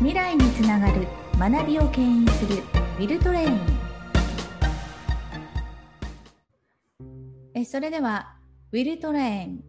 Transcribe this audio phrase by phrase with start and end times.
[0.00, 1.06] 未来につながる
[1.38, 2.62] 学びを牽引する
[2.98, 3.60] ウィルトレイン。
[7.52, 8.34] えそれでは
[8.72, 9.62] ウィルトレイン。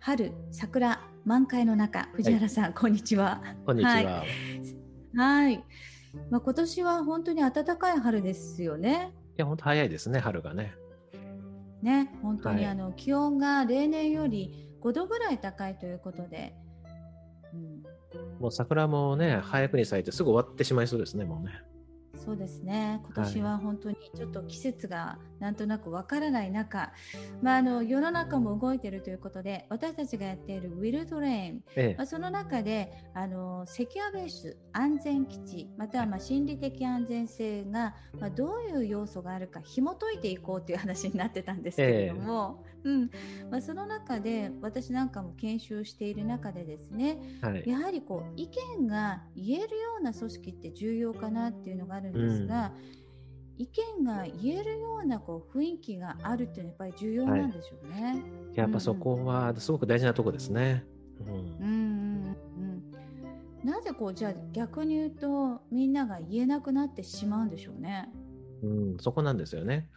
[0.00, 2.08] 春桜満開の中。
[2.14, 3.40] 藤原さん、はい、こんにちは。
[3.64, 3.92] こんにちは。
[3.92, 4.26] はい、
[5.14, 5.64] はい。
[6.28, 9.12] まあ、今年は本当に暖かい春ですよね。
[9.38, 10.74] いや本当早いですね春がね。
[11.82, 16.52] ね本当にあの、はい、気温が例年より5度ぐらい高いということで、
[17.52, 17.93] うん、
[18.40, 21.62] もう桜もね、早くに咲いてすぐ終わってしまいそうですね、もうね。
[22.24, 23.02] そうですね。
[23.04, 26.90] 今年は本当にちょっと季節がなんとなくわからない中、はい、
[27.42, 43.10] まあ、あの世の中も動いているということで私たちがやっているウィルトレイン、ええ、まあ、その中であのセキュアベース安全基地またはまあ心理的安全性が、まあ、どういう要素があるか紐解いていこうという話になってたんですけれども、え、うん
[43.50, 48.48] まあ、その中で私なんかも研修している中でですね、はい、やはりこう意
[48.78, 52.72] 見が言えるような組織って重要かなっていうのがあるんですが、
[53.56, 53.68] うん、意
[53.98, 58.02] 見が言えるようなこう雰囲気があるっていうのはやっぱり重要なんでしょうね。
[58.02, 58.22] はい、
[58.54, 60.84] やっぱそこはすごく大事なとこですね。
[61.20, 62.94] うん、うんうん
[63.64, 68.10] なぜこうじゃあ逆に言うとみんなが言えなくなってしまうんでしょうね。
[68.62, 69.88] うん、そこなんですよね。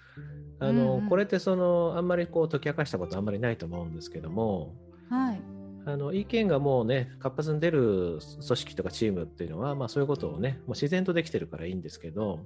[0.60, 4.74] あの、うんうん、これってそのあんまりこう解き明かしたことあんまりないと思うんですけども、
[5.10, 5.42] はい、
[5.86, 12.40] あの意見がもうね活発に出る組織とかチームっていうのは、まあ、そういうことをねもう自然とできてるからいいんですけど、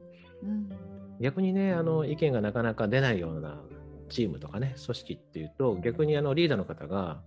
[0.43, 0.69] うん、
[1.19, 3.61] 逆にねあの意見がなかなか出ないような
[4.09, 7.21] チームとかね組織っていうと逆にあのリーダーの方が、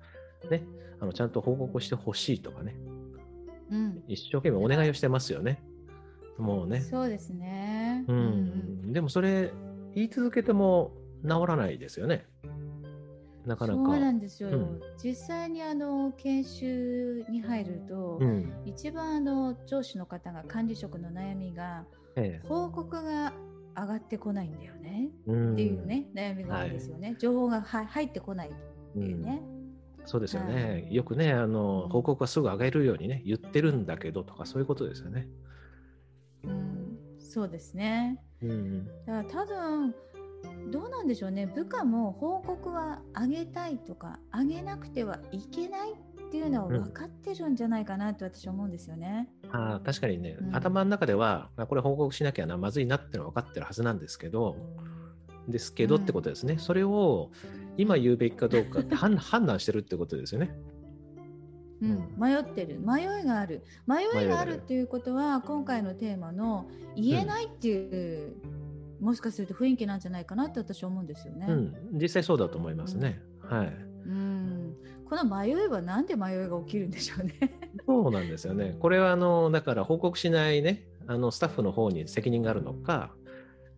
[0.51, 0.63] ね、
[1.01, 2.77] あのちゃんと報告してほしいとかね、
[3.71, 5.63] うん、一生懸命お願いをしてますよね。
[6.39, 6.81] もうね。
[6.81, 8.05] そうですね。
[8.09, 8.17] うん。
[8.17, 8.21] う
[8.89, 9.53] ん、でもそれ
[9.95, 10.93] 言い続けても
[11.23, 12.27] 治らないですよね。
[13.47, 13.79] なかなか。
[13.79, 14.49] そうなんですよ。
[14.51, 21.85] うん、実際にあの研修に入ると、うん、一番あの上司の方が管理職の悩みが、
[22.17, 23.33] ええ、報告が
[23.77, 27.09] 上がってこないんだよね、うん、っていうね悩みが多いですよね。
[27.09, 28.53] はい、情報がは入ってこないっ
[28.95, 29.43] ていうね。
[30.07, 35.29] そうですよね、はい、よくねあの報告はすぐ上げるようにね言ってるんだけどとかそういうことですよね。
[36.45, 38.23] うん、そうですね。
[38.51, 39.95] うん、だから多分
[40.71, 41.47] どうなんでしょうね。
[41.47, 49.29] 部下も報告は上げたいとか上げなくてはいけないっていうのは分かってるんじゃないかなと私は思うんですよね。
[49.45, 54.57] うん、あ確かにね、うん、頭の中ではこれ報告しなきゃなまずいなってのは分かってるはずなんですけど
[55.49, 57.31] ですけどってことですね、うん、それを
[57.77, 59.17] 今言うべきかどうかって判
[59.47, 60.57] 断してるってことですよね。
[61.85, 68.37] うん、迷ってる迷いがある迷いがあるっていうことは今回のテーマの言えないっていう
[69.01, 71.47] もしかすると雰囲気なんじゃないかなって私は思うんですよね。
[71.49, 73.21] うん、実際そうだと思いますね。
[73.43, 73.67] うん、はい。
[74.07, 74.77] うん。
[75.09, 77.35] この迷いはなんで迷いが起きるんでしょうね。
[77.87, 78.77] そうなんですよね。
[78.81, 83.15] これはあのだから報告しないねあのスタッフの方に責任があるのか。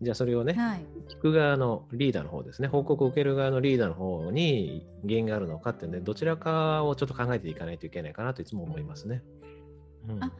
[0.01, 9.23] じゃあそれをね、はい、聞く側のリーダーの方ですね、報告を受ける側のリーダーの方に原因があるのかってね、どちらかをちょっと考えていかないといけないかなといつも思いますね。
[10.07, 10.31] うん、あ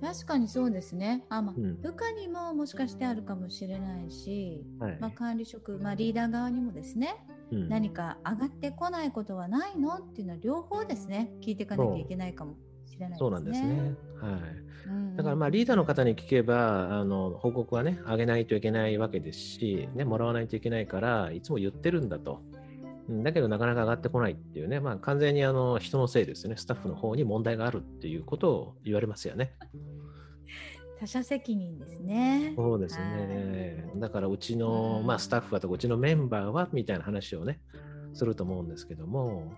[0.00, 1.24] 確かにそうですね。
[1.28, 11.30] あまあ、うん、部下にももしかしてあるかもしれないし、はい、まあ、管理職、まあ、リーダー側にもですね、うん、何か上がってこないことはないのっていうのは両方ですね。
[11.40, 12.54] 聞いていかなきゃいけないかも
[12.94, 13.16] しれないですね。
[13.18, 13.94] そうなんですね。
[14.20, 14.64] はい。
[14.86, 22.42] うん、だからまあリーダーの方に聞けばあの報告はね上げないといけないわけですし、ね、もらわないといけないからいつも言ってるんだと。
[23.08, 29.52] だけどなかなか上がってこないっていうね、まあ、完全にあの人のせいですね、スタッフの方に問題があるっていうことを言われますよね。
[30.98, 32.54] 他者責任ですね。
[32.56, 33.90] そうですね。
[33.96, 37.60] だからうちの、まあ、スタッフはとかうちのメンバーはみたいな話をね
[38.14, 39.52] すると思うんですけども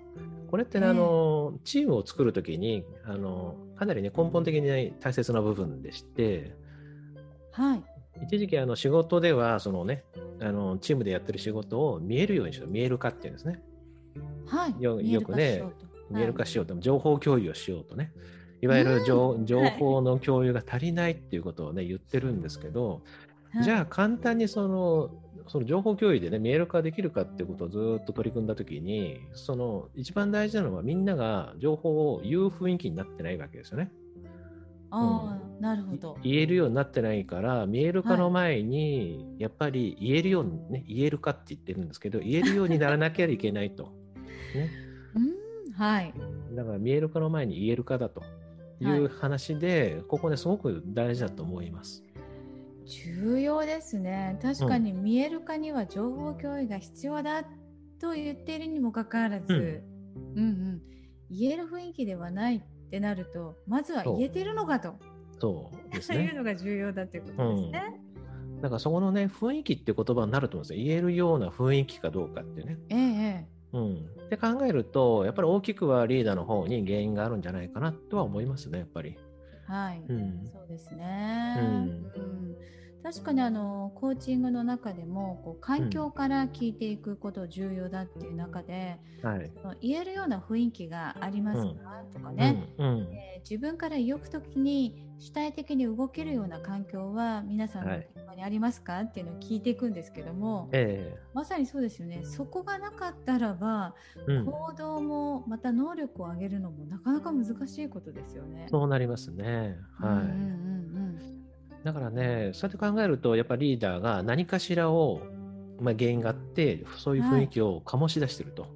[0.50, 6.54] これってね、あのチームを作るときにあのかなりね根本的に大切な部分でして、
[7.52, 7.82] はい、
[8.24, 10.04] 一時期あの仕事ではそのね
[10.40, 13.60] あのチームでやってる仕事を見えるようにしよう見える化っていうんですね。
[14.46, 15.62] はい、よよくね
[16.10, 18.12] 見える化しようと、情報共有をしようとね。
[18.62, 23.00] いわゆる情うん、情報の共有が足りないっていうことをね、言ってるんですけど、はい、
[23.62, 25.10] じゃあ簡単にその
[25.48, 33.92] その情報共有でね見える化できるかっていうことをずっと取り組んだときにその一番大事なのはみんなが情報を言う雰囲気になってないわけですよね。
[34.90, 36.18] ああ、うん、なるほど。
[36.22, 43.92] 言えるようになってないから見える化の前に、やっぱり言えるようにね言えるかって言ってるんですけど言えるようにならなきゃいけないと。
[44.54, 44.70] ね、
[45.14, 46.14] うんはい。
[46.54, 48.22] だから見える化の前に言えるかだと。
[48.80, 52.04] いう話で、はい、ここねすごく大事だと思います。
[52.86, 54.38] 重要ですね。
[54.42, 57.42] 確かに見える化には情報共有が必要だ
[58.00, 59.82] と言っているにもかかわらず、
[60.14, 60.82] うん、うんうん。
[61.30, 64.94] 言える雰囲気ではないっってなるとまずは言えてるのかと。
[65.38, 66.24] そうですね。
[66.24, 67.82] いうのが重要だということですね。
[68.54, 70.84] うん、だからそこのね雰囲気って言葉になると思うんですよ。
[70.84, 72.78] 言えるような雰囲気かどうかってね。
[72.88, 73.46] ええ。
[73.72, 79.18] うん、って考えるとやっぱり大きくはリーダーの方に原因があるんじゃないかなとは思いますねやっぱり。
[79.66, 81.56] はい、うん、そうですね。
[81.58, 82.56] うん、うん
[83.06, 89.30] 確かにあのコーチングの中でもこう環境から聞いていくこと重要だっていう中で、うん。
[89.30, 91.66] はい、言えるような雰囲気がありますか、
[92.04, 102.22] うん、とかね、うん、えー、自分から動く時に主体的に動けるような環境は皆さんの現場にありますか、はい、っていうのを聞いていくんですけども、えー、まさにそうですよね。
[102.24, 103.94] そこがなかったらば、
[104.26, 108.66] 行動もまた能力を上げるのもなかなか難しいことですよね。
[108.68, 109.76] そうなりますね。
[110.00, 110.75] はい、うんうんうん
[111.86, 115.22] だからね、そうやって考えると、やっぱりリーダーが何かしらを、
[115.80, 118.66] まあ、原因があって、そういう雰囲気を醸し出していると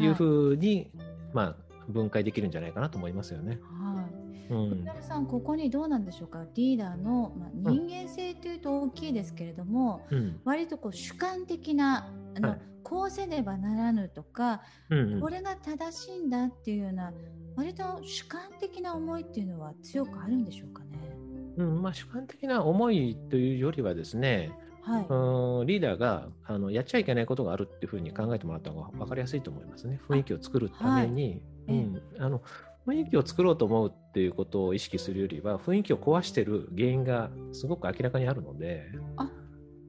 [0.00, 0.06] い。
[0.06, 1.56] うふうに、はい、まあ、
[1.88, 3.60] 分解できるんじゃないかなと思いますよね。
[3.62, 4.24] はい。
[4.50, 17.12] うん、さん、ここにどうなんでしょうか、リーダーの、まあ、人間性というと大きいですけれども、うん、割とこう主観的なあの、はい、こうせねばならぬとか、うんうん、これが正しいんだっていうような
[17.56, 21.13] 割と主観的な思いっていうのは強くあるんでしょうかね？
[21.56, 24.50] うんまあ、主観的な思いというよりはですね、
[24.82, 30.00] はい、うんリーダーがあのやっちゃいけないことがあるっていうふうに考えてもらった方が分かりやすいと思いますね。
[30.08, 32.42] 雰囲気を作るために、はい、うん、あの
[32.86, 38.90] 雰囲気を作ろうと思うっていうことを意識するよりは雰囲気を壊してる原因がすごく明らかにあるので。
[39.16, 39.30] あ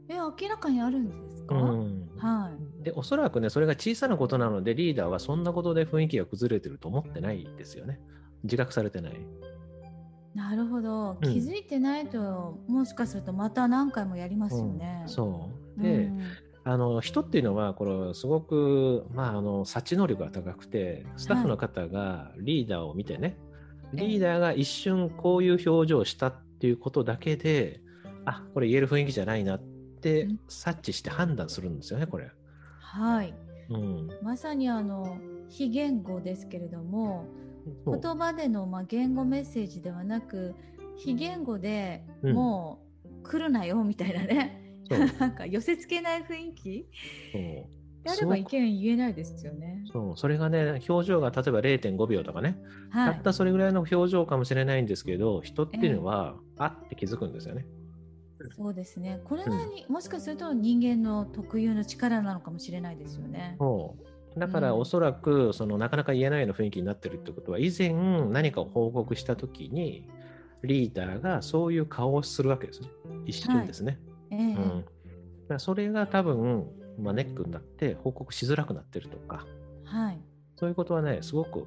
[0.08, 8.00] え明らかにあるんですか、うん、はい、でおそらくねそれが小さなことなのでリーダーはそんなことで雰囲気が崩れてると思ってないですよね。
[8.44, 9.14] 自覚されてない。
[10.36, 11.18] なるほど。
[11.22, 15.04] 気づいてないと、うん、もしかするとまた何回もやりますよね。
[15.04, 15.82] うん、そう。
[15.82, 16.22] で、うん、
[16.66, 23.38] あの人っていうのはこれすごく、まあ、あの察知能力が高くてスタッフの方がリーダーを見てね、
[23.94, 27.82] はい、リーダーが一瞬こういう表情をしたっていうことだけで
[28.26, 32.30] あこれ言える雰囲気じゃないなって察知して判断するんですよねこれ。
[32.80, 33.34] はい、
[33.70, 35.18] うん、まさにあの
[35.50, 37.26] 非言語ですけれども
[37.86, 40.56] 言葉でのまあ言語メッセージではなく
[40.98, 44.98] 非言語でもう来るなよみたいなね、う。
[44.98, 46.88] ん、 なんか寄せつけない雰囲気。
[47.34, 49.84] であれば意見言えないですよね。
[49.92, 50.18] そう。
[50.18, 52.56] それがね表情が例えば0.5秒とかね、
[52.92, 57.66] はい、たったそれぐらいの表情かもしれないんですけど人っていうのは、えー、あって気づくんですよね。
[58.56, 59.22] そうですね。
[59.24, 63.56] これがに、うん、もしかすると人間の特有の力なのかもしれないですよね。
[63.58, 67.94] そうだからおそらくそのなかなか言えないような雰囲気になってるってことは以前
[68.30, 70.10] 何かを報告した時に
[70.64, 72.90] リーダーがそういう顔をするわけですね。
[73.26, 74.00] 一瞬ですね。
[74.30, 74.84] はい、えー、
[75.50, 76.68] うん、それが多分、
[77.00, 79.46] まあ、ネックになって報告しづらくなってるとか、
[79.86, 80.20] はい、
[80.58, 81.66] そういうことはねすごく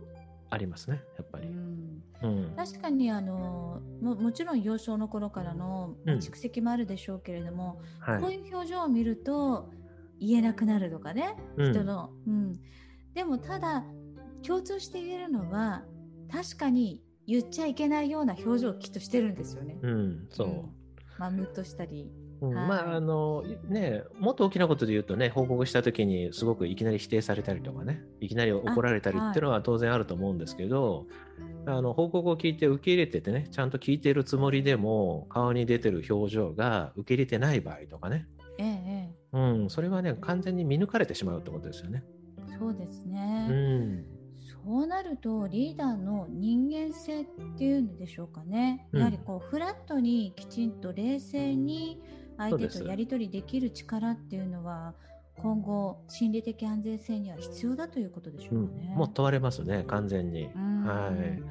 [0.50, 1.49] ありますねやっぱり。
[1.49, 2.03] うん。
[2.21, 9.71] うん、確かにあのももちろん幼少の頃からの蓄積もあるでしょうけれども、うんはい、こういう表情を見ると
[10.21, 12.57] 言えなくなるとかね、人の、うん、
[13.19, 13.82] でもただ
[14.47, 15.82] 共通して言えるのは
[16.31, 19.76] 確かに言っちゃいけないような表情をきっとしてるんですよね。
[19.82, 20.62] うん、そう、うん、
[21.19, 22.12] まあ、ムッとしたり。
[22.41, 31.09] うん、まああのねもっと大きなことで言うとね報告した時にすごくいきなり否定されたりとかねいきなり怒られたりっていうのは当然あると思うんですけど
[31.67, 38.28] あ、はい、の報告を聞いて受け入れててねちゃんと聞いているつもりでも顔に出てる表情が受け入れてない場合とかね、
[38.59, 42.04] ええうん、それはね完全に見抜かれてしまうってことですよね。
[42.59, 44.05] そうですね、うん、
[44.65, 47.25] そうなるとリーダーの人間性っ
[47.57, 52.00] ていうんでしょうかね、やはりこうフラットにきちんと冷静に
[52.37, 54.95] 相手とやり取りできる力っていうのは
[55.37, 58.88] 今後心理的安全性には必要だということでしょうかね。
[58.93, 60.45] うん、もう問われますね完全に。
[60.45, 61.45] はい、うん。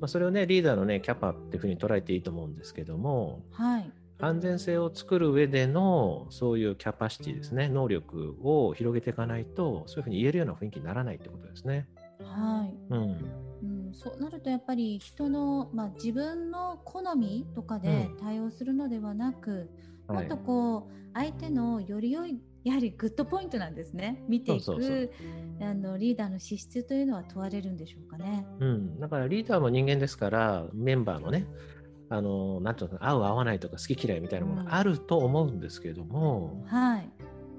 [0.00, 7.68] まあ、それをねリーダーのねキャパっていうふうに捉えていいと思うんですけども、はい、安全性を作る上でのそういうキャパシティですね。
[7.68, 11.88] 能力を広げていかないとそういうふうに言えるような雰囲気にならないってことですね。
[12.22, 13.50] はい、うん。
[13.62, 19.70] うん、そうなるとやっぱり人の、まあ、自分の好みとかで対応するのではなく、
[20.08, 24.22] うん、もっとこう、相手のより良いやはりグッドポイントなんですね。
[24.28, 25.10] 見ていく
[25.62, 28.46] あのリーダーの資質というのは問われるんでしょうかね。
[28.60, 31.46] うん、だからリーダーも人間ですからメンバーのね
[32.12, 37.08] あのなんていうの合う合わないとか好き嫌いみたいなものがあると思うんですけども、はい。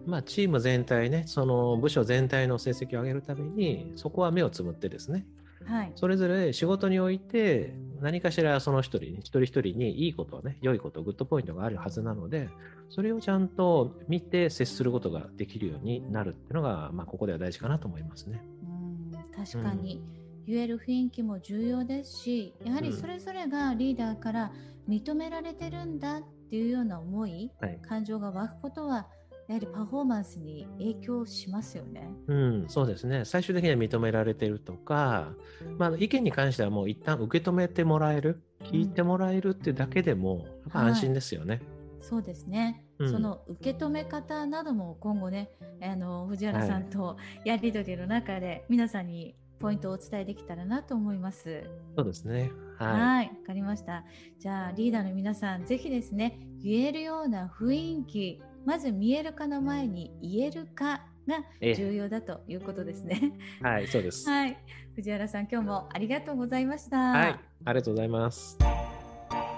[0.06, 5.28] まあ、チーム全体ねその部署全体の成績を上げるためにそこは目をつむってですね、
[5.64, 12.50] はい、それぞれ仕事において何かしらその一人一人一人にいいことね良いことグッドポイントがあるはずなので
[12.90, 18.42] それをちゃんと見て接することができるようになるっていうのが、まあ、ここでは大事かなと思いますね。
[18.64, 19.02] うん
[19.46, 24.52] 確かに、うん言える雰囲気も重要ですしやはりそれぞれがリーダーから
[24.90, 29.08] 認められてるんだっていうような思い、はい、感情が湧くことは
[29.48, 32.10] やはりパフォーマンスに影響しますよね。
[32.28, 33.26] うん、そうですね。
[33.26, 35.34] 最終的には認められてるとか、
[35.78, 41.56] まあ、意見に関してはもう一旦受け止めてもらえる、聞いてもらえるってだけでも、安心ですよね。
[41.56, 41.64] はい、
[42.00, 42.86] そうですね。
[43.00, 45.50] うん、その受け止め方なども今後ね、
[45.82, 51.64] あの藤原さんとやり取りの中で皆さんにポイントをお伝えできたらなと思います。
[51.96, 52.52] そうですね。
[52.78, 53.28] はい。
[53.28, 54.04] わかりました。
[54.40, 63.34] じゃあリーダーの皆さん、ぜひですね、言えるような雰囲気、まず見えるかの前に言えるかが重要だということですね。
[63.62, 64.28] はい、そうです。
[64.28, 64.58] はい。
[64.96, 66.98] 藤原さん、今日もありがとうございました。
[66.98, 68.58] はい、ありがとうございます。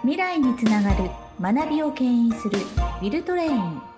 [0.02, 3.93] 未来につながる学びを牽引するウィルトレイン。